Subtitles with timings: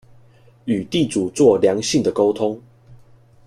[0.65, 2.59] 與地主做良性的溝通